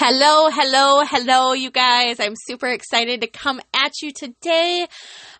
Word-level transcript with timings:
Hello, 0.00 0.48
hello, 0.48 1.02
hello, 1.04 1.54
you 1.54 1.72
guys. 1.72 2.20
I'm 2.20 2.34
super 2.46 2.68
excited 2.68 3.22
to 3.22 3.26
come 3.26 3.60
at 3.74 3.90
you 4.00 4.12
today. 4.12 4.86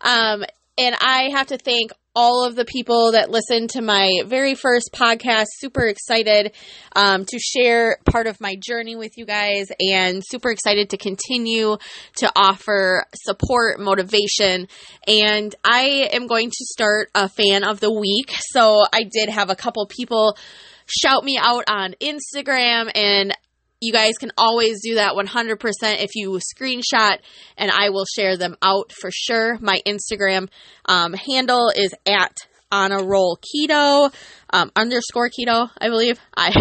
Um, 0.00 0.45
and 0.77 0.96
I 1.00 1.29
have 1.33 1.46
to 1.46 1.58
thank 1.58 1.93
all 2.17 2.45
of 2.45 2.57
the 2.57 2.65
people 2.65 3.13
that 3.13 3.31
listened 3.31 3.71
to 3.71 3.83
my 3.83 4.11
very 4.27 4.57
first 4.57 4.91
podcast. 4.93 5.45
Super 5.59 5.87
excited 5.87 6.57
um, 6.97 7.25
to 7.27 7.39
share 7.39 7.99
part 8.11 8.27
of 8.27 8.41
my 8.41 8.57
journey 8.57 8.97
with 8.97 9.17
you 9.17 9.27
guys 9.27 9.69
and 9.79 10.24
super 10.26 10.51
excited 10.51 10.90
to 10.90 10.97
continue 10.97 11.77
to 12.17 12.33
offer 12.35 13.04
support, 13.15 13.79
motivation. 13.79 14.67
And 15.06 15.54
I 15.63 16.09
am 16.12 16.27
going 16.27 16.51
to 16.51 16.65
start 16.73 17.11
a 17.15 17.29
fan 17.29 17.62
of 17.62 17.79
the 17.79 17.93
week. 17.93 18.34
So 18.51 18.83
I 18.93 19.05
did 19.05 19.29
have 19.29 19.51
a 19.51 19.56
couple 19.56 19.87
people 19.87 20.37
shout 20.88 21.23
me 21.23 21.38
out 21.41 21.62
on 21.69 21.95
Instagram 22.01 22.91
and 22.95 23.37
you 23.80 23.92
guys 23.92 24.15
can 24.19 24.33
always 24.37 24.83
do 24.83 24.97
that 24.97 25.15
100% 25.15 25.59
if 26.02 26.10
you 26.14 26.38
screenshot 26.56 27.18
and 27.56 27.70
I 27.70 27.91
will 27.91 28.06
share 28.06 28.37
them 28.37 28.56
out 28.62 28.92
for 29.01 29.10
sure. 29.12 29.59
My 29.60 29.80
Instagram 29.87 30.48
um, 30.87 31.12
handle 31.12 31.70
is 31.74 31.95
at 32.06 32.37
on 32.70 32.92
a 32.92 33.02
roll 33.02 33.38
keto 33.38 34.12
um, 34.51 34.70
underscore 34.77 35.30
keto, 35.30 35.70
I 35.78 35.88
believe. 35.88 36.18
I 36.37 36.52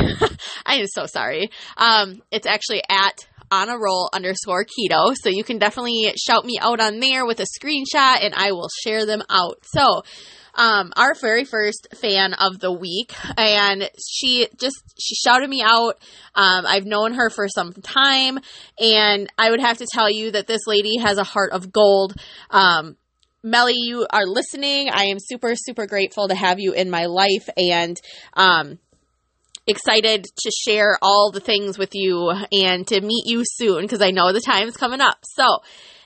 I 0.66 0.76
am 0.76 0.88
so 0.88 1.05
sorry. 1.05 1.49
Um, 1.76 2.21
it's 2.31 2.48
actually 2.48 2.81
at 2.90 3.27
on 3.51 3.69
a 3.69 3.77
roll 3.77 4.09
underscore 4.13 4.65
keto. 4.65 5.13
So 5.21 5.29
you 5.29 5.43
can 5.43 5.57
definitely 5.57 6.13
shout 6.17 6.45
me 6.45 6.57
out 6.59 6.79
on 6.79 6.99
there 6.99 7.25
with 7.25 7.39
a 7.39 7.45
screenshot 7.45 8.23
and 8.23 8.33
I 8.35 8.51
will 8.51 8.70
share 8.83 9.05
them 9.05 9.23
out. 9.29 9.59
So 9.63 10.03
um, 10.57 10.91
our 10.95 11.13
very 11.13 11.45
first 11.45 11.87
fan 12.01 12.33
of 12.33 12.59
the 12.59 12.71
week, 12.71 13.13
and 13.37 13.89
she 14.03 14.47
just 14.57 14.81
she 14.99 15.15
shouted 15.15 15.47
me 15.47 15.61
out. 15.63 15.99
Um, 16.33 16.65
I've 16.65 16.85
known 16.85 17.13
her 17.13 17.29
for 17.29 17.47
some 17.47 17.73
time, 17.73 18.39
and 18.79 19.31
I 19.37 19.51
would 19.51 19.61
have 19.61 19.77
to 19.77 19.87
tell 19.93 20.09
you 20.09 20.31
that 20.31 20.48
this 20.48 20.61
lady 20.65 20.98
has 20.98 21.20
a 21.20 21.23
heart 21.23 21.51
of 21.51 21.71
gold. 21.71 22.15
Um, 22.49 22.98
Melly, 23.43 23.76
you 23.76 24.07
are 24.09 24.26
listening. 24.26 24.89
I 24.91 25.05
am 25.05 25.20
super 25.20 25.54
super 25.55 25.85
grateful 25.85 26.27
to 26.27 26.35
have 26.35 26.59
you 26.59 26.73
in 26.73 26.89
my 26.89 27.05
life, 27.05 27.48
and 27.55 27.95
um, 28.34 28.79
excited 29.68 30.23
to 30.23 30.51
share 30.65 30.98
all 31.01 31.32
the 31.32 31.40
things 31.40 31.77
with 31.77 31.91
you 31.93 32.32
and 32.51 32.87
to 32.87 33.01
meet 33.01 33.26
you 33.26 33.43
soon 33.46 33.82
because 33.82 34.01
I 34.01 34.12
know 34.12 34.32
the 34.32 34.41
time's 34.41 34.77
coming 34.77 35.01
up. 35.01 35.18
So, 35.23 35.60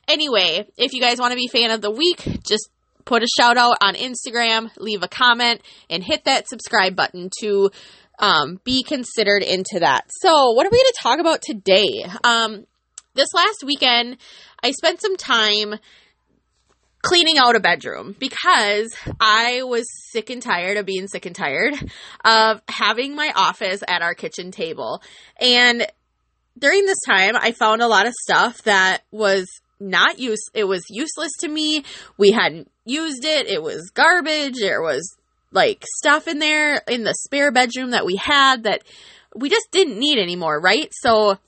anyway, 0.08 0.68
if 0.78 0.94
you 0.94 1.00
guys 1.00 1.20
want 1.20 1.32
to 1.32 1.38
be 1.38 1.48
fan 1.48 1.72
of 1.72 1.82
the 1.82 1.92
week, 1.92 2.26
just 2.44 2.70
put 3.06 3.24
a 3.24 3.28
shout 3.28 3.58
out 3.58 3.78
on 3.82 3.96
Instagram, 3.96 4.70
leave 4.78 5.04
a 5.04 5.08
comment, 5.08 5.62
and 5.90 6.04
hit 6.04 6.26
that 6.26 6.48
subscribe 6.48 6.96
button 6.96 7.30
to 7.42 7.72
um, 8.20 8.60
be 8.64 8.84
considered 8.84 9.44
into 9.44 9.80
that. 9.80 10.06
So, 10.10 10.52
what 10.52 10.66
are 10.66 10.70
we 10.72 10.78
going 10.78 10.92
to 10.94 11.00
talk 11.02 11.20
about 11.20 11.42
today? 11.42 12.06
Um, 12.24 12.66
this 13.14 13.28
last 13.34 13.64
weekend, 13.66 14.18
I 14.64 14.72
spent 14.72 15.02
some 15.02 15.18
time 15.18 15.76
cleaning 17.02 17.38
out 17.38 17.56
a 17.56 17.60
bedroom 17.60 18.16
because 18.20 18.94
I 19.20 19.64
was 19.64 19.86
sick 20.12 20.30
and 20.30 20.42
tired 20.42 20.78
of 20.78 20.86
being 20.86 21.08
sick 21.08 21.26
and 21.26 21.36
tired 21.36 21.74
of 22.26 22.62
having 22.68 23.16
my 23.16 23.32
office 23.36 23.84
at 23.88 24.02
our 24.02 24.14
kitchen 24.14 24.52
table. 24.52 25.02
And 25.40 25.88
during 26.58 26.86
this 26.86 27.00
time, 27.08 27.36
I 27.36 27.52
found 27.52 27.82
a 27.82 27.88
lot 27.88 28.08
of 28.08 28.14
stuff 28.14 28.64
that 28.64 29.04
was 29.12 29.48
not 29.80 30.20
use 30.20 30.44
it 30.54 30.66
was 30.66 30.84
useless 30.90 31.32
to 31.40 31.48
me. 31.48 31.84
We 32.18 32.32
hadn't 32.32 32.70
used 32.86 33.26
it. 33.26 33.48
It 33.48 33.64
was 33.64 33.90
garbage. 33.94 34.60
There 34.60 34.82
was 34.82 35.16
like 35.52 35.84
stuff 35.98 36.28
in 36.28 36.40
there 36.40 36.78
in 36.88 37.04
the 37.04 37.14
spare 37.14 37.52
bedroom 37.52 37.92
that 37.92 38.06
we 38.06 38.16
had 38.16 38.64
that 38.64 38.84
we 39.36 39.50
just 39.50 39.68
didn't 39.72 39.98
need 39.98 40.20
anymore, 40.20 40.60
right? 40.60 40.92
So 41.02 41.40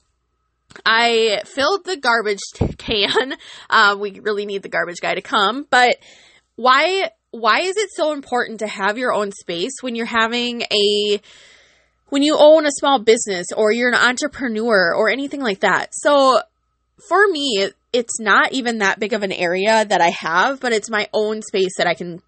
I 0.86 1.42
filled 1.46 1.86
the 1.86 1.98
garbage 1.98 2.40
can. 2.78 3.36
Uh, 3.70 3.96
we 4.00 4.20
really 4.20 4.46
need 4.46 4.64
the 4.64 4.70
garbage 4.70 5.02
guy 5.02 5.16
to 5.16 5.22
come, 5.22 5.66
but 5.70 5.98
why 6.56 7.10
why 7.32 7.62
is 7.62 7.78
it 7.78 7.90
so 7.96 8.14
important 8.14 8.60
to 8.60 8.68
have 8.68 8.98
your 8.98 9.12
own 9.12 9.32
space 9.32 9.82
when 9.82 9.96
you're 9.96 10.06
having 10.06 10.62
a 10.62 11.20
when 12.10 12.22
you 12.22 12.38
own 12.38 12.66
a 12.66 12.72
small 12.72 13.00
business 13.00 13.48
or 13.56 13.72
you're 13.72 13.90
an 13.90 13.96
entrepreneur 13.96 14.94
or 14.96 15.10
anything 15.10 15.42
like 15.42 15.62
that? 15.62 15.88
So 15.94 16.40
for 17.08 17.28
me, 17.28 17.70
it's 17.92 18.20
not 18.20 18.54
even 18.54 18.80
that 18.80 19.00
big 19.00 19.14
of 19.14 19.24
an 19.24 19.32
area 19.32 19.84
that 19.84 20.02
I 20.02 20.10
have, 20.10 20.60
but 20.60 20.74
it's 20.74 20.90
my 20.90 21.08
own 21.12 21.42
space 21.42 21.74
that 21.78 21.88
I 21.88 21.96
can 21.96 22.22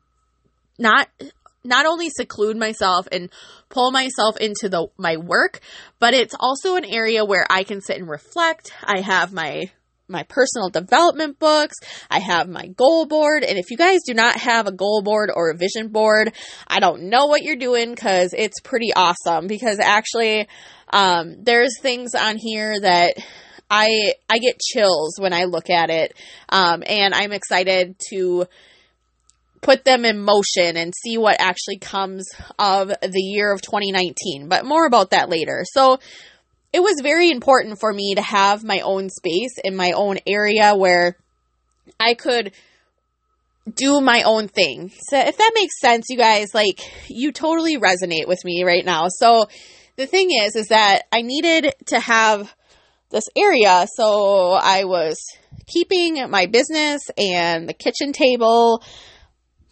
not 0.78 1.08
not 1.66 1.86
only 1.86 2.10
seclude 2.10 2.58
myself 2.58 3.08
and 3.12 3.30
pull 3.70 3.92
myself 3.92 4.38
into 4.38 4.70
the 4.70 4.88
my 4.98 5.18
work, 5.18 5.60
but 6.00 6.14
it's 6.14 6.36
also 6.40 6.76
an 6.76 6.86
area 6.86 7.26
where 7.26 7.46
I 7.50 7.64
can 7.64 7.82
sit 7.82 7.98
and 7.98 8.10
reflect. 8.10 8.72
I 8.84 9.02
have 9.02 9.34
my 9.34 9.66
my 10.08 10.24
personal 10.24 10.70
development 10.70 11.40
books. 11.40 11.76
I 12.10 12.20
have 12.20 12.48
my 12.48 12.68
goal 12.68 13.06
board. 13.06 13.44
And 13.44 13.58
if 13.58 13.72
you 13.72 13.78
guys 13.78 14.02
do 14.06 14.14
not 14.14 14.36
have 14.36 14.68
a 14.68 14.72
goal 14.72 15.02
board 15.02 15.32
or 15.34 15.50
a 15.50 15.58
vision 15.58 15.88
board, 15.88 16.34
I 16.68 16.80
don't 16.80 17.10
know 17.10 17.26
what 17.26 17.42
you're 17.42 17.56
doing 17.56 17.90
because 17.90 18.34
it's 18.38 18.60
pretty 18.62 18.94
awesome. 18.96 19.48
Because 19.48 19.80
actually, 19.80 20.48
um, 20.90 21.44
there's 21.44 21.80
things 21.82 22.14
on 22.14 22.38
here 22.38 22.80
that 22.80 23.16
I 23.70 24.14
I 24.30 24.38
get 24.38 24.60
chills 24.60 25.16
when 25.20 25.34
I 25.34 25.46
look 25.46 25.70
at 25.70 25.90
it, 25.90 26.14
um, 26.50 26.84
and 26.86 27.14
I'm 27.14 27.32
excited 27.32 27.96
to 28.12 28.46
put 29.66 29.84
them 29.84 30.06
in 30.06 30.20
motion 30.20 30.78
and 30.78 30.94
see 30.96 31.18
what 31.18 31.38
actually 31.40 31.80
comes 31.80 32.28
of 32.60 32.90
the 32.90 33.20
year 33.20 33.52
of 33.52 33.64
2019. 33.64 34.48
But 34.48 34.64
more 34.64 34.86
about 34.86 35.10
that 35.10 35.28
later. 35.28 35.64
So 35.66 35.98
it 36.72 36.82
was 36.82 37.02
very 37.02 37.32
important 37.32 37.80
for 37.80 37.92
me 37.92 38.14
to 38.14 38.22
have 38.22 38.64
my 38.64 38.82
own 38.82 39.10
space 39.10 39.58
in 39.64 39.76
my 39.76 39.92
own 39.96 40.20
area 40.28 40.76
where 40.76 41.18
I 42.00 42.14
could 42.14 42.52
do 43.74 44.02
my 44.02 44.22
own 44.22 44.50
thing. 44.50 44.92
So 45.10 45.18
if 45.18 45.38
that 45.38 45.52
makes 45.56 45.80
sense, 45.82 46.06
you 46.10 46.18
guys, 46.18 46.54
like 46.54 46.80
you 47.08 47.32
totally 47.32 47.80
resonate 47.80 48.28
with 48.28 48.46
me 48.46 48.64
right 48.64 48.86
now. 48.86 49.08
So 49.10 49.48
the 49.96 50.06
thing 50.06 50.30
is, 50.30 50.56
is 50.56 50.68
that 50.68 51.04
I 51.12 51.24
needed 51.24 51.74
to 51.88 52.00
have 52.00 52.54
this 53.10 53.26
area. 53.36 53.88
So 53.96 54.52
I 54.52 54.84
was 54.84 55.18
keeping 55.66 56.30
my 56.30 56.46
business 56.46 57.02
and 57.18 57.68
the 57.68 57.74
kitchen 57.74 58.14
table 58.14 58.84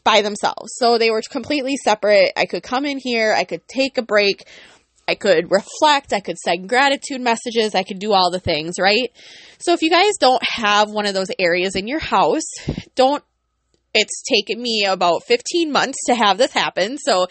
by 0.03 0.21
themselves. 0.21 0.73
So 0.75 0.97
they 0.97 1.11
were 1.11 1.21
completely 1.29 1.75
separate. 1.83 2.31
I 2.35 2.45
could 2.45 2.63
come 2.63 2.85
in 2.85 2.99
here, 3.01 3.33
I 3.33 3.43
could 3.43 3.67
take 3.67 3.97
a 3.97 4.01
break, 4.01 4.47
I 5.07 5.15
could 5.15 5.51
reflect, 5.51 6.13
I 6.13 6.19
could 6.19 6.37
send 6.37 6.69
gratitude 6.69 7.21
messages, 7.21 7.75
I 7.75 7.83
could 7.83 7.99
do 7.99 8.13
all 8.13 8.31
the 8.31 8.39
things, 8.39 8.75
right? 8.79 9.11
So 9.59 9.73
if 9.73 9.81
you 9.81 9.89
guys 9.89 10.13
don't 10.19 10.43
have 10.43 10.89
one 10.89 11.05
of 11.05 11.13
those 11.13 11.31
areas 11.39 11.75
in 11.75 11.87
your 11.87 11.99
house, 11.99 12.43
don't 12.95 13.23
it's 13.93 14.23
taken 14.23 14.59
me 14.61 14.85
about 14.85 15.23
15 15.27 15.71
months 15.71 15.99
to 16.07 16.15
have 16.15 16.37
this 16.37 16.51
happen. 16.51 16.97
So 16.97 17.27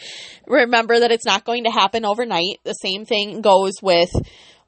remember 0.46 1.00
that 1.00 1.10
it's 1.10 1.26
not 1.26 1.44
going 1.44 1.64
to 1.64 1.70
happen 1.70 2.04
overnight. 2.04 2.60
The 2.62 2.72
same 2.74 3.04
thing 3.04 3.40
goes 3.40 3.72
with 3.82 4.10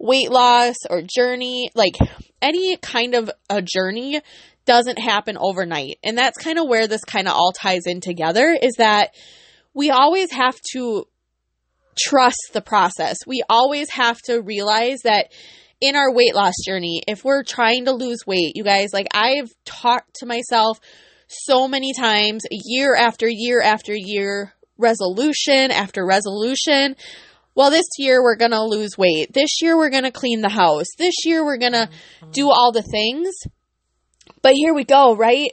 weight 0.05 0.31
loss 0.31 0.77
or 0.91 1.03
journey, 1.03 1.71
like 1.75 1.97
any 2.43 2.77
kind 2.77 3.15
of 3.15 3.31
a 3.49 3.63
journey 3.63 4.21
doesn't 4.67 4.99
happen 4.99 5.39
overnight. 5.41 5.99
And 6.05 6.17
that's 6.17 6.37
kind 6.37 6.59
of 6.59 6.69
where 6.69 6.87
this 6.87 7.05
kind 7.05 7.27
of 7.27 7.35
all 7.35 7.53
ties 7.53 7.87
in 7.87 8.01
together 8.01 8.57
is 8.61 8.75
that 8.77 9.15
we 9.73 9.91
always 9.91 10.31
have 10.33 10.57
to 10.73 11.07
trust 11.99 12.51
the 12.53 12.61
process. 12.61 13.17
We 13.27 13.43
always 13.49 13.91
have 13.91 14.21
to 14.27 14.43
realize 14.43 15.01
that 15.05 15.33
in 15.81 15.97
our 15.97 16.13
weight 16.13 16.35
loss 16.35 16.55
journey, 16.67 17.03
if 17.09 17.25
we're 17.25 17.43
trying 17.43 17.87
to 17.87 17.93
lose 17.93 18.19
weight, 18.27 18.57
you 18.57 18.65
guys, 18.65 18.91
like 18.93 19.09
I've 19.15 19.51
talked 19.65 20.17
to 20.17 20.27
myself 20.27 20.81
so 21.29 21.67
many 21.67 21.95
times, 21.95 22.43
year 22.51 22.95
after 22.95 23.27
year 23.29 23.63
after 23.63 23.95
year, 23.95 24.53
resolution 24.77 25.71
after 25.71 26.05
resolution 26.05 26.97
well, 27.55 27.71
this 27.71 27.87
year 27.99 28.23
we're 28.23 28.37
going 28.37 28.51
to 28.51 28.63
lose 28.63 28.99
weight. 28.99 29.33
This 29.33 29.63
year 29.63 29.77
we're 29.77 29.91
going 29.91 30.05
to 30.05 30.11
clean 30.11 30.41
the 30.41 30.49
house. 30.49 30.87
This 30.99 31.15
year 31.25 31.45
we're 31.45 31.59
going 31.59 31.73
to 31.73 31.89
do 32.33 32.47
mm-hmm. 32.47 32.51
all 32.51 32.73
the 32.73 32.83
things. 32.83 33.31
But 34.43 34.55
here 34.55 34.75
we 34.75 34.85
go, 34.85 35.17
right? 35.17 35.51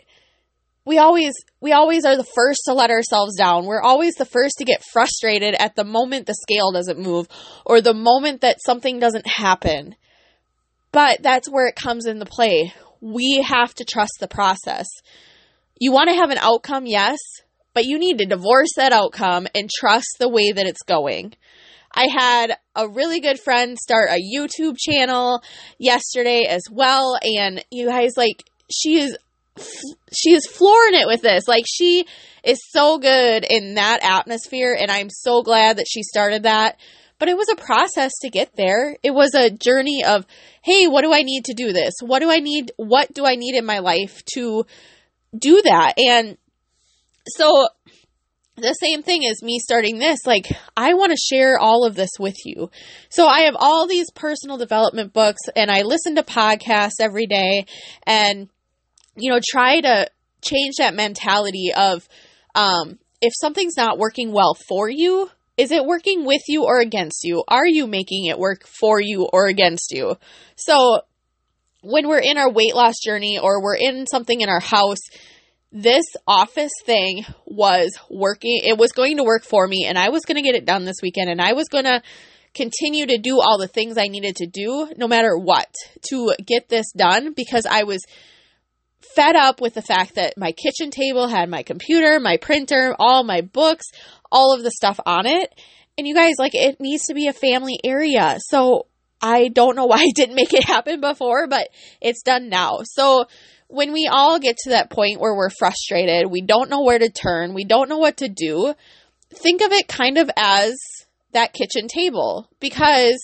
We 0.84 0.98
always 0.98 1.34
we 1.62 1.74
always 1.74 2.06
are 2.06 2.18
the 2.18 2.24
first 2.24 2.62
to 2.66 2.74
let 2.74 2.90
ourselves 2.90 3.38
down. 3.38 3.66
We're 3.66 3.82
always 3.82 4.16
the 4.16 4.26
first 4.26 4.56
to 4.58 4.66
get 4.66 4.84
frustrated 4.92 5.54
at 5.54 5.76
the 5.76 5.84
moment 5.84 6.26
the 6.26 6.34
scale 6.34 6.72
doesn't 6.72 7.00
move 7.00 7.28
or 7.66 7.82
the 7.82 7.94
moment 7.94 8.42
that 8.42 8.58
something 8.66 9.00
doesn't 9.00 9.28
happen. 9.28 9.96
But 10.92 11.22
that's 11.22 11.50
where 11.50 11.68
it 11.68 11.76
comes 11.76 12.08
into 12.08 12.26
play. 12.26 12.74
We 13.00 13.46
have 13.48 13.76
to 13.76 13.86
trust 13.86 14.14
the 14.20 14.28
process. 14.28 14.88
You 15.80 15.92
want 15.92 16.10
to 16.10 16.16
have 16.16 16.32
an 16.32 16.40
outcome, 16.40 16.86
yes, 16.86 17.20
but 17.74 17.86
you 17.86 17.98
need 17.98 18.18
to 18.18 18.26
divorce 18.26 18.70
that 18.76 18.92
outcome 18.92 19.48
and 19.56 19.70
trust 19.70 20.18
the 20.20 20.30
way 20.30 20.52
that 20.52 20.66
it's 20.66 20.84
going. 20.84 21.34
I 21.94 22.08
had 22.08 22.58
a 22.76 22.88
really 22.88 23.20
good 23.20 23.40
friend 23.40 23.78
start 23.78 24.10
a 24.10 24.20
YouTube 24.20 24.78
channel 24.78 25.44
yesterday 25.78 26.44
as 26.50 26.64
well. 26.72 27.18
And 27.22 27.64
you 27.70 27.88
guys, 27.88 28.12
like, 28.18 28.44
she 28.72 29.00
is, 29.00 29.18
she 30.14 30.32
is 30.32 30.48
flooring 30.48 30.96
it 30.96 31.08
with 31.08 31.22
this. 31.22 31.48
Like, 31.48 31.66
she 31.68 32.06
is 32.44 32.60
so 32.70 32.98
good 32.98 33.46
in 33.48 33.76
that 33.76 34.00
atmosphere. 34.04 34.76
And 34.80 34.90
I'm 34.90 35.10
so 35.10 35.44
glad 35.44 35.78
that 35.78 35.88
she 35.88 36.04
started 36.04 36.44
that 36.44 36.78
but 37.22 37.30
it 37.30 37.38
was 37.38 37.50
a 37.50 37.56
process 37.56 38.14
to 38.24 38.32
get 38.32 38.56
there. 38.56 38.98
It 39.04 39.12
was 39.12 39.36
a 39.36 39.52
journey 39.52 40.04
of, 40.04 40.26
hey, 40.64 40.88
what 40.88 41.04
do 41.04 41.14
I 41.14 41.22
need 41.22 41.46
to 41.46 41.54
do 41.54 41.72
this? 41.72 41.94
What 42.02 42.18
do 42.18 42.32
I 42.32 42.40
need? 42.40 42.72
What 42.78 43.14
do 43.14 43.28
I 43.28 43.36
need 43.36 43.54
in 43.54 43.64
my 43.64 43.78
life 43.78 44.24
to 44.34 44.66
do 45.38 45.62
that? 45.62 45.94
And 46.00 46.36
so 47.28 47.68
the 48.58 48.74
same 48.74 49.02
thing 49.02 49.26
as 49.26 49.42
me 49.42 49.60
starting 49.60 49.98
this, 49.98 50.20
like, 50.26 50.48
I 50.76 50.94
want 50.94 51.12
to 51.12 51.18
share 51.18 51.58
all 51.58 51.86
of 51.86 51.96
this 51.96 52.12
with 52.20 52.36
you. 52.46 52.70
So 53.10 53.26
I 53.26 53.42
have 53.42 53.56
all 53.58 53.88
these 53.88 54.12
personal 54.12 54.58
development 54.58 55.14
books 55.14 55.42
and 55.56 55.72
I 55.72 55.82
listen 55.82 56.16
to 56.16 56.24
podcasts 56.24 57.00
every 57.00 57.28
day 57.28 57.66
and, 58.06 58.50
you 59.16 59.32
know, 59.32 59.40
try 59.52 59.82
to 59.82 60.08
change 60.42 60.76
that 60.78 60.96
mentality 60.96 61.72
of, 61.76 62.08
um, 62.56 63.00
if 63.22 63.32
something's 63.40 63.78
not 63.78 63.98
working 63.98 64.32
well 64.32 64.56
for 64.68 64.90
you, 64.90 65.30
is 65.58 65.72
it 65.72 65.86
working 65.86 66.26
with 66.26 66.42
you 66.48 66.64
or 66.64 66.80
against 66.80 67.24
you? 67.24 67.44
Are 67.48 67.68
you 67.68 67.88
making 67.88 68.26
it 68.26 68.40
work 68.40 68.66
for 68.66 69.00
you 69.00 69.30
or 69.32 69.46
against 69.48 69.92
you? 69.92 70.18
So 70.56 71.02
when 71.82 72.08
we're 72.08 72.20
in 72.20 72.38
our 72.38 72.52
weight 72.52 72.76
loss 72.76 72.96
journey 73.04 73.40
or 73.40 73.62
we're 73.62 73.76
in 73.76 74.08
something 74.08 74.42
in 74.42 74.50
our 74.50 74.60
house, 74.60 75.00
this 75.72 76.06
office 76.28 76.72
thing 76.86 77.26
was 77.46 77.98
working. 78.10 78.62
It 78.64 78.78
was 78.78 78.92
going 78.92 79.18
to 79.18 79.24
work 79.24 79.44
for 79.44 79.68
me, 79.68 79.86
and 79.88 79.98
I 79.98 80.10
was 80.10 80.24
going 80.26 80.36
to 80.36 80.42
get 80.42 80.56
it 80.56 80.66
done 80.66 80.86
this 80.86 81.02
weekend, 81.02 81.30
and 81.30 81.42
I 81.42 81.54
was 81.54 81.68
going 81.70 81.86
to 81.86 82.02
continue 82.54 83.06
to 83.06 83.18
do 83.18 83.40
all 83.40 83.58
the 83.58 83.68
things 83.68 83.98
I 83.98 84.08
needed 84.08 84.38
to 84.38 84.48
do, 84.48 84.92
no 84.98 85.08
matter 85.08 85.38
what, 85.38 85.74
to 86.10 86.34
get 86.46 86.68
this 86.68 86.92
done 86.92 87.34
because 87.34 87.66
I 87.66 87.84
was 87.84 88.04
fed 89.16 89.36
up 89.36 89.62
with 89.62 89.74
the 89.74 89.82
fact 89.82 90.16
that 90.16 90.38
my 90.38 90.52
kitchen 90.52 90.92
table 90.92 91.28
had 91.28 91.50
my 91.50 91.64
computer, 91.64 92.20
my 92.20 92.38
printer, 92.38 92.96
all 93.00 93.24
my 93.24 93.42
books, 93.42 93.86
all 94.32 94.54
of 94.54 94.64
the 94.64 94.72
stuff 94.72 95.00
on 95.06 95.26
it. 95.26 95.54
And 95.98 96.08
you 96.08 96.16
guys, 96.16 96.36
like, 96.38 96.56
it 96.56 96.80
needs 96.80 97.04
to 97.06 97.14
be 97.14 97.28
a 97.28 97.34
family 97.34 97.80
area. 97.84 98.38
So 98.40 98.88
I 99.22 99.50
don't 99.50 99.76
know 99.76 99.86
why 99.88 99.98
I 99.98 100.12
didn't 100.16 100.36
make 100.36 100.54
it 100.54 100.64
happen 100.64 101.02
before, 101.02 101.48
but 101.48 101.70
it's 102.02 102.24
done 102.24 102.50
now. 102.50 102.80
So 102.84 103.26
when 103.72 103.94
we 103.94 104.10
all 104.12 104.40
get 104.40 104.58
to 104.58 104.72
that 104.72 104.90
point 104.90 105.20
where 105.20 105.36
we're 105.36 105.50
frustrated, 105.50 106.30
we 106.30 106.42
don't 106.42 106.70
know 106.70 106.84
where 106.84 107.00
to 107.00 107.10
turn, 107.10 107.54
we 107.54 107.64
don't 107.64 107.90
know 107.90 107.98
what 107.98 108.18
to 108.18 108.28
do, 108.28 108.74
think 109.34 109.62
of 109.62 109.72
it 109.72 109.88
kind 109.88 110.18
of 110.18 110.30
as 110.36 110.76
that 111.32 111.54
kitchen 111.54 111.88
table 111.88 112.50
because 112.60 113.18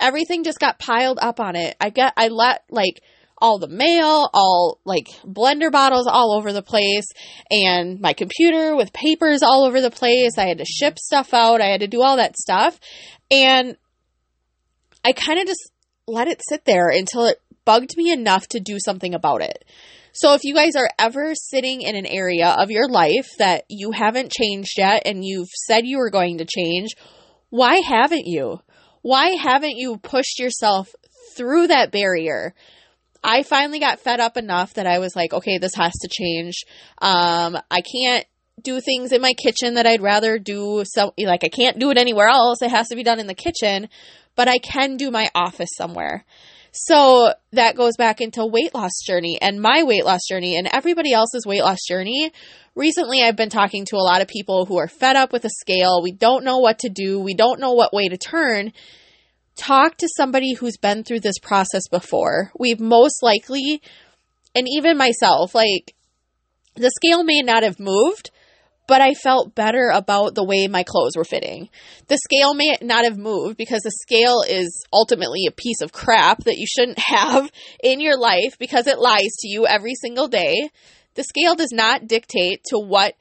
everything 0.00 0.44
just 0.44 0.60
got 0.60 0.78
piled 0.78 1.18
up 1.20 1.40
on 1.40 1.56
it. 1.56 1.76
I 1.80 1.90
get 1.90 2.12
I 2.16 2.28
let 2.28 2.62
like 2.70 3.02
all 3.40 3.58
the 3.58 3.68
mail, 3.68 4.28
all 4.32 4.80
like 4.84 5.06
blender 5.24 5.70
bottles 5.70 6.06
all 6.06 6.36
over 6.36 6.52
the 6.52 6.62
place, 6.62 7.06
and 7.50 8.00
my 8.00 8.12
computer 8.12 8.76
with 8.76 8.92
papers 8.92 9.42
all 9.42 9.64
over 9.64 9.80
the 9.80 9.90
place. 9.90 10.38
I 10.38 10.46
had 10.46 10.58
to 10.58 10.64
ship 10.64 10.98
stuff 10.98 11.34
out, 11.34 11.60
I 11.60 11.66
had 11.66 11.80
to 11.80 11.88
do 11.88 12.02
all 12.02 12.16
that 12.16 12.36
stuff. 12.36 12.78
And 13.30 13.76
I 15.04 15.12
kind 15.12 15.38
of 15.38 15.46
just 15.46 15.70
let 16.06 16.28
it 16.28 16.40
sit 16.48 16.64
there 16.64 16.88
until 16.88 17.26
it 17.26 17.40
bugged 17.68 17.98
me 17.98 18.10
enough 18.10 18.48
to 18.48 18.60
do 18.60 18.78
something 18.82 19.12
about 19.12 19.42
it. 19.42 19.62
So 20.12 20.32
if 20.32 20.42
you 20.42 20.54
guys 20.54 20.74
are 20.74 20.88
ever 20.98 21.34
sitting 21.34 21.82
in 21.82 21.96
an 21.96 22.06
area 22.06 22.48
of 22.48 22.70
your 22.70 22.88
life 22.88 23.28
that 23.38 23.64
you 23.68 23.90
haven't 23.92 24.32
changed 24.32 24.78
yet 24.78 25.02
and 25.04 25.22
you've 25.22 25.50
said 25.66 25.84
you 25.84 25.98
were 25.98 26.08
going 26.08 26.38
to 26.38 26.46
change, 26.46 26.96
why 27.50 27.82
haven't 27.86 28.24
you? 28.24 28.60
Why 29.02 29.32
haven't 29.32 29.76
you 29.76 29.98
pushed 29.98 30.38
yourself 30.38 30.88
through 31.36 31.66
that 31.66 31.92
barrier? 31.92 32.54
I 33.22 33.42
finally 33.42 33.80
got 33.80 34.00
fed 34.00 34.18
up 34.18 34.38
enough 34.38 34.72
that 34.74 34.86
I 34.86 34.98
was 34.98 35.14
like, 35.14 35.34
okay, 35.34 35.58
this 35.58 35.74
has 35.74 35.92
to 35.92 36.08
change. 36.10 36.64
Um, 37.02 37.58
I 37.70 37.82
can't 37.82 38.24
do 38.62 38.80
things 38.80 39.12
in 39.12 39.20
my 39.20 39.32
kitchen 39.32 39.74
that 39.74 39.86
I'd 39.86 40.02
rather 40.02 40.38
do 40.38 40.82
so 40.86 41.12
like 41.18 41.44
I 41.44 41.48
can't 41.48 41.78
do 41.78 41.90
it 41.90 41.98
anywhere 41.98 42.28
else. 42.28 42.62
It 42.62 42.70
has 42.70 42.88
to 42.88 42.96
be 42.96 43.02
done 43.02 43.20
in 43.20 43.26
the 43.26 43.34
kitchen, 43.34 43.88
but 44.36 44.48
I 44.48 44.58
can 44.58 44.96
do 44.96 45.10
my 45.10 45.28
office 45.34 45.70
somewhere. 45.76 46.24
So 46.72 47.32
that 47.52 47.76
goes 47.76 47.96
back 47.96 48.20
into 48.20 48.46
weight 48.46 48.74
loss 48.74 48.92
journey 49.06 49.38
and 49.40 49.60
my 49.60 49.82
weight 49.82 50.04
loss 50.04 50.20
journey 50.28 50.56
and 50.56 50.68
everybody 50.72 51.12
else's 51.12 51.46
weight 51.46 51.62
loss 51.62 51.78
journey. 51.86 52.30
Recently, 52.74 53.22
I've 53.22 53.36
been 53.36 53.50
talking 53.50 53.84
to 53.86 53.96
a 53.96 54.04
lot 54.04 54.20
of 54.20 54.28
people 54.28 54.66
who 54.66 54.78
are 54.78 54.86
fed 54.86 55.16
up 55.16 55.32
with 55.32 55.44
a 55.44 55.50
scale. 55.50 56.00
We 56.02 56.12
don't 56.12 56.44
know 56.44 56.58
what 56.58 56.80
to 56.80 56.88
do. 56.88 57.20
We 57.20 57.34
don't 57.34 57.58
know 57.58 57.72
what 57.72 57.92
way 57.92 58.08
to 58.08 58.16
turn. 58.16 58.72
Talk 59.56 59.96
to 59.96 60.08
somebody 60.16 60.54
who's 60.54 60.76
been 60.76 61.02
through 61.02 61.20
this 61.20 61.38
process 61.40 61.88
before. 61.90 62.52
We've 62.56 62.78
most 62.78 63.22
likely, 63.22 63.82
and 64.54 64.68
even 64.68 64.96
myself, 64.96 65.54
like 65.54 65.94
the 66.76 66.92
scale 66.94 67.24
may 67.24 67.40
not 67.42 67.64
have 67.64 67.80
moved, 67.80 68.30
but 68.88 69.02
I 69.02 69.12
felt 69.14 69.54
better 69.54 69.90
about 69.94 70.34
the 70.34 70.42
way 70.42 70.66
my 70.66 70.82
clothes 70.82 71.12
were 71.14 71.24
fitting. 71.24 71.68
The 72.08 72.16
scale 72.16 72.54
may 72.54 72.74
not 72.80 73.04
have 73.04 73.18
moved 73.18 73.58
because 73.58 73.82
the 73.82 73.92
scale 73.92 74.42
is 74.48 74.84
ultimately 74.92 75.42
a 75.46 75.52
piece 75.52 75.82
of 75.82 75.92
crap 75.92 76.44
that 76.44 76.56
you 76.56 76.66
shouldn't 76.66 76.98
have 77.06 77.48
in 77.84 78.00
your 78.00 78.18
life 78.18 78.58
because 78.58 78.88
it 78.88 78.98
lies 78.98 79.36
to 79.40 79.48
you 79.48 79.66
every 79.66 79.94
single 79.94 80.26
day. 80.26 80.70
The 81.14 81.22
scale 81.22 81.54
does 81.54 81.70
not 81.70 82.08
dictate 82.08 82.64
to 82.70 82.78
what 82.78 83.14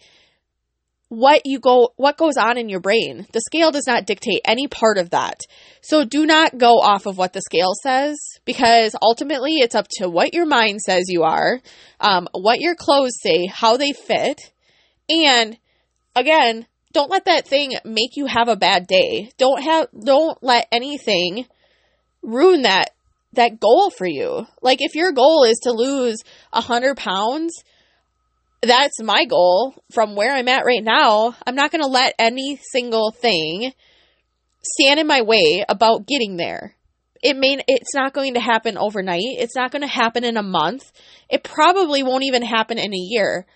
what 1.10 1.42
you 1.46 1.60
go 1.60 1.94
what 1.96 2.18
goes 2.18 2.38
on 2.38 2.58
in 2.58 2.70
your 2.70 2.82
brain. 2.82 3.26
The 3.32 3.42
scale 3.42 3.72
does 3.72 3.88
not 3.88 4.06
dictate 4.06 4.42
any 4.46 4.68
part 4.68 4.98
of 4.98 5.12
that. 5.12 5.40
So 5.82 6.06
do 6.06 6.26
not 6.26 6.58
go 6.58 6.80
off 6.80 7.06
of 7.06 7.18
what 7.18 7.34
the 7.34 7.42
scale 7.42 7.72
says 7.82 8.18
because 8.46 8.96
ultimately 9.02 9.56
it's 9.56 9.76
up 9.76 9.88
to 10.00 10.10
what 10.10 10.34
your 10.34 10.46
mind 10.46 10.82
says 10.82 11.06
you 11.08 11.24
are, 11.24 11.60
um, 12.00 12.28
what 12.34 12.60
your 12.60 12.76
clothes 12.76 13.20
say, 13.22 13.48
how 13.48 13.78
they 13.78 13.94
fit, 13.94 14.40
and 15.10 15.58
again, 16.16 16.68
don't 16.94 17.12
let 17.12 17.26
that 17.26 17.48
thing 17.48 17.74
make 17.86 18.16
you 18.16 18.26
have 18.26 18.48
a 18.48 18.56
bad 18.56 18.88
day. 18.88 19.32
Don't 19.38 19.62
have 19.64 19.88
don't 20.04 20.42
let 20.42 20.68
anything 20.72 21.46
ruin 22.22 22.64
that 22.64 22.92
that 23.34 23.60
goal 23.60 23.90
for 23.90 24.08
you. 24.08 24.48
Like 24.62 24.82
if 24.82 24.96
your 24.96 25.12
goal 25.12 25.44
is 25.44 25.60
to 25.64 25.72
lose 25.72 26.18
a 26.52 26.62
hundred 26.62 26.98
pounds, 26.98 27.54
that's 28.62 29.02
my 29.02 29.26
goal 29.26 29.76
from 29.92 30.16
where 30.16 30.34
I'm 30.34 30.48
at 30.48 30.66
right 30.66 30.84
now. 30.84 31.36
I'm 31.46 31.56
not 31.56 31.72
gonna 31.72 31.88
let 31.88 32.16
any 32.18 32.60
single 32.72 33.12
thing 33.12 33.74
stand 34.64 35.00
in 35.00 35.08
my 35.08 35.22
way 35.22 35.64
about 35.68 36.08
getting 36.08 36.38
there. 36.38 36.76
It 37.22 37.36
may 37.36 37.60
it's 37.68 37.96
not 37.96 38.14
going 38.14 38.36
to 38.36 38.40
happen 38.40 38.78
overnight. 38.78 39.22
It's 39.24 39.56
not 39.56 39.72
going 39.72 39.82
to 39.82 39.88
happen 39.88 40.24
in 40.24 40.38
a 40.38 40.44
month. 40.44 40.92
It 41.30 41.44
probably 41.44 42.04
won't 42.04 42.24
even 42.24 42.44
happen 42.44 42.78
in 42.78 42.94
a 42.94 42.98
year 42.98 43.48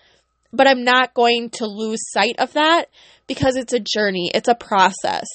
but 0.52 0.66
I'm 0.66 0.84
not 0.84 1.14
going 1.14 1.50
to 1.54 1.66
lose 1.66 2.10
sight 2.10 2.36
of 2.38 2.52
that 2.54 2.86
because 3.26 3.56
it's 3.56 3.72
a 3.72 3.80
journey, 3.80 4.30
it's 4.34 4.48
a 4.48 4.54
process. 4.54 5.26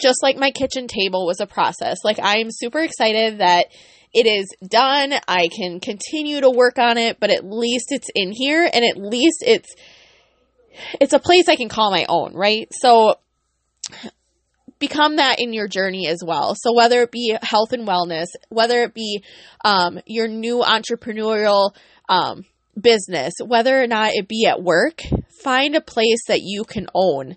Just 0.00 0.22
like 0.22 0.36
my 0.36 0.50
kitchen 0.50 0.88
table 0.88 1.26
was 1.26 1.40
a 1.40 1.46
process. 1.46 1.98
Like, 2.02 2.18
I'm 2.20 2.48
super 2.50 2.80
excited 2.80 3.38
that 3.38 3.66
it 4.12 4.26
is 4.26 4.46
done. 4.66 5.12
I 5.28 5.48
can 5.48 5.80
continue 5.80 6.40
to 6.40 6.50
work 6.50 6.78
on 6.78 6.98
it, 6.98 7.18
but 7.20 7.30
at 7.30 7.44
least 7.44 7.86
it's 7.90 8.08
in 8.14 8.32
here 8.32 8.62
and 8.62 8.84
at 8.84 8.96
least 8.96 9.42
it's 9.46 9.74
it's 11.00 11.12
a 11.12 11.20
place 11.20 11.48
I 11.48 11.54
can 11.54 11.68
call 11.68 11.92
my 11.92 12.06
own, 12.08 12.34
right? 12.34 12.68
So 12.72 13.16
become 14.78 15.16
that 15.16 15.40
in 15.40 15.52
your 15.52 15.68
journey 15.68 16.08
as 16.08 16.22
well. 16.24 16.54
So 16.56 16.74
whether 16.74 17.02
it 17.02 17.12
be 17.12 17.36
health 17.42 17.72
and 17.72 17.86
wellness, 17.86 18.26
whether 18.48 18.82
it 18.82 18.94
be 18.94 19.22
um, 19.64 20.00
your 20.06 20.28
new 20.28 20.64
entrepreneurial 20.66 21.70
um, 22.08 22.44
business, 22.80 23.34
whether 23.44 23.80
or 23.80 23.86
not 23.86 24.12
it 24.14 24.28
be 24.28 24.46
at 24.46 24.62
work, 24.62 25.00
find 25.42 25.74
a 25.74 25.80
place 25.80 26.24
that 26.28 26.40
you 26.42 26.64
can 26.64 26.86
own. 26.94 27.36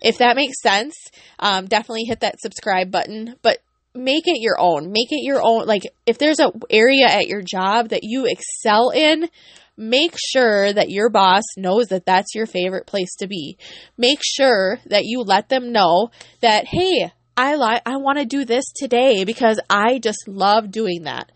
If 0.00 0.18
that 0.18 0.36
makes 0.36 0.60
sense, 0.62 0.94
um, 1.38 1.66
definitely 1.66 2.04
hit 2.04 2.20
that 2.20 2.40
subscribe 2.40 2.90
button, 2.90 3.36
but 3.42 3.58
make 3.94 4.26
it 4.26 4.40
your 4.40 4.58
own. 4.58 4.92
Make 4.92 5.12
it 5.12 5.22
your 5.22 5.40
own. 5.42 5.66
Like 5.66 5.82
if 6.06 6.18
there's 6.18 6.40
a 6.40 6.52
area 6.68 7.06
at 7.06 7.26
your 7.26 7.42
job 7.42 7.90
that 7.90 8.02
you 8.02 8.26
excel 8.26 8.90
in, 8.90 9.28
make 9.76 10.14
sure 10.32 10.72
that 10.72 10.90
your 10.90 11.08
boss 11.08 11.42
knows 11.56 11.86
that 11.86 12.06
that's 12.06 12.34
your 12.34 12.46
favorite 12.46 12.86
place 12.86 13.14
to 13.16 13.26
be. 13.26 13.56
Make 13.96 14.20
sure 14.22 14.78
that 14.86 15.04
you 15.04 15.20
let 15.20 15.48
them 15.48 15.72
know 15.72 16.10
that, 16.40 16.66
hey, 16.66 17.12
I 17.36 17.56
like, 17.56 17.82
I 17.86 17.96
want 17.96 18.18
to 18.18 18.24
do 18.24 18.44
this 18.44 18.64
today 18.74 19.24
because 19.24 19.58
I 19.68 19.98
just 19.98 20.28
love 20.28 20.70
doing 20.70 21.04
that. 21.04 21.32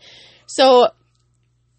So 0.47 0.89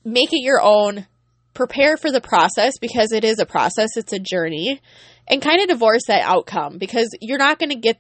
make 0.04 0.32
it 0.32 0.42
your 0.42 0.60
own 0.60 1.06
prepare 1.54 1.96
for 1.96 2.10
the 2.10 2.20
process 2.20 2.78
because 2.80 3.12
it 3.12 3.24
is 3.24 3.38
a 3.38 3.46
process, 3.46 3.96
it's 3.96 4.12
a 4.12 4.18
journey, 4.18 4.80
and 5.28 5.42
kind 5.42 5.60
of 5.60 5.68
divorce 5.68 6.02
that 6.08 6.22
outcome 6.22 6.78
because 6.78 7.08
you're 7.20 7.38
not 7.38 7.58
going 7.58 7.70
to 7.70 7.76
get 7.76 7.98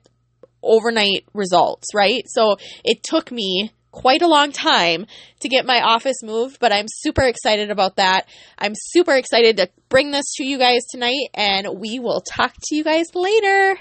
overnight 0.62 1.24
results, 1.32 1.88
right? 1.94 2.24
So 2.26 2.56
it 2.84 3.02
took 3.02 3.32
me 3.32 3.72
quite 3.92 4.22
a 4.22 4.28
long 4.28 4.52
time 4.52 5.06
to 5.40 5.48
get 5.48 5.66
my 5.66 5.80
office 5.80 6.22
moved, 6.22 6.58
but 6.60 6.72
I'm 6.72 6.86
super 6.88 7.22
excited 7.22 7.70
about 7.70 7.96
that. 7.96 8.28
I'm 8.58 8.74
super 8.74 9.14
excited 9.16 9.56
to 9.56 9.68
bring 9.88 10.10
this 10.10 10.34
to 10.36 10.44
you 10.44 10.58
guys 10.58 10.82
tonight, 10.90 11.28
and 11.34 11.78
we 11.78 11.98
will 11.98 12.20
talk 12.20 12.54
to 12.54 12.76
you 12.76 12.84
guys 12.84 13.06
later. 13.14 13.76